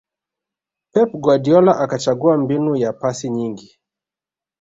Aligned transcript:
pep 0.93 1.09
guardiola 1.23 1.73
akachagua 1.79 2.37
mbinu 2.37 2.75
ya 2.75 2.93
pasi 2.93 3.29
nyingi 3.29 3.79